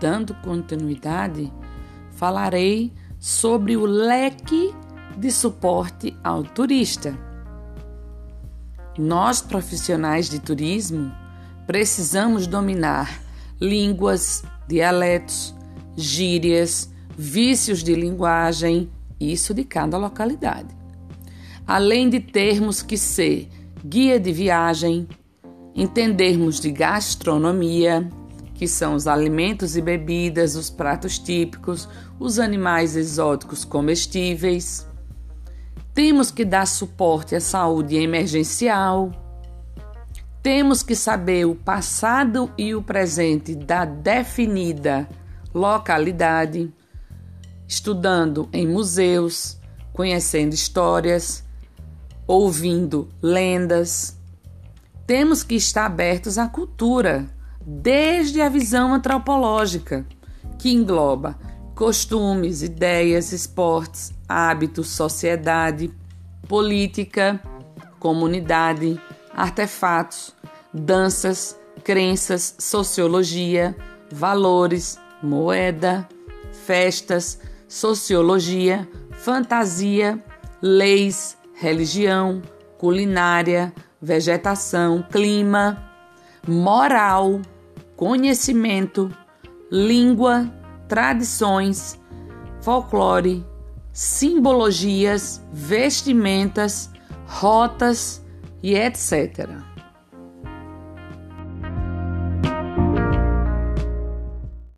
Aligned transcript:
dando 0.00 0.34
continuidade, 0.36 1.52
falarei 2.12 2.92
sobre 3.18 3.76
o 3.76 3.84
leque 3.84 4.74
de 5.16 5.30
suporte 5.30 6.16
ao 6.22 6.42
turista. 6.42 7.16
Nós, 8.96 9.40
profissionais 9.40 10.28
de 10.28 10.38
turismo, 10.40 11.12
precisamos 11.66 12.46
dominar 12.46 13.22
línguas, 13.60 14.44
dialetos, 14.66 15.54
gírias, 15.96 16.90
vícios 17.16 17.82
de 17.82 17.94
linguagem, 17.94 18.90
isso 19.20 19.52
de 19.52 19.64
cada 19.64 19.96
localidade. 19.96 20.76
Além 21.66 22.08
de 22.08 22.20
termos 22.20 22.82
que 22.82 22.96
ser 22.96 23.48
guia 23.84 24.18
de 24.18 24.32
viagem, 24.32 25.08
entendermos 25.74 26.60
de 26.60 26.70
gastronomia, 26.70 28.08
que 28.58 28.66
são 28.66 28.94
os 28.94 29.06
alimentos 29.06 29.76
e 29.76 29.80
bebidas, 29.80 30.56
os 30.56 30.68
pratos 30.68 31.16
típicos, 31.16 31.88
os 32.18 32.40
animais 32.40 32.96
exóticos 32.96 33.64
comestíveis. 33.64 34.84
Temos 35.94 36.32
que 36.32 36.44
dar 36.44 36.66
suporte 36.66 37.36
à 37.36 37.40
saúde 37.40 37.94
emergencial. 37.94 39.12
Temos 40.42 40.82
que 40.82 40.96
saber 40.96 41.46
o 41.46 41.54
passado 41.54 42.50
e 42.58 42.74
o 42.74 42.82
presente 42.82 43.54
da 43.54 43.84
definida 43.84 45.08
localidade, 45.54 46.74
estudando 47.66 48.48
em 48.52 48.66
museus, 48.66 49.56
conhecendo 49.92 50.52
histórias, 50.52 51.44
ouvindo 52.26 53.08
lendas. 53.22 54.18
Temos 55.06 55.44
que 55.44 55.54
estar 55.54 55.86
abertos 55.86 56.38
à 56.38 56.48
cultura 56.48 57.37
desde 57.70 58.40
a 58.40 58.48
visão 58.48 58.94
antropológica, 58.94 60.06
que 60.58 60.72
engloba 60.72 61.38
costumes, 61.74 62.62
ideias, 62.62 63.30
esportes, 63.30 64.10
hábitos, 64.26 64.88
sociedade, 64.88 65.92
política, 66.48 67.38
comunidade, 68.00 68.98
artefatos, 69.34 70.34
danças, 70.72 71.58
crenças, 71.84 72.56
sociologia, 72.58 73.76
valores, 74.10 74.98
moeda, 75.22 76.08
festas, 76.64 77.38
sociologia, 77.68 78.88
fantasia, 79.12 80.18
leis, 80.62 81.36
religião, 81.54 82.40
culinária, 82.78 83.74
vegetação, 84.00 85.04
clima, 85.12 85.86
moral, 86.46 87.42
conhecimento, 87.98 89.12
língua, 89.72 90.48
tradições, 90.86 92.00
folclore, 92.62 93.44
simbologias, 93.92 95.44
vestimentas, 95.52 96.90
rotas 97.26 98.24
e 98.62 98.76
etc. 98.76 99.50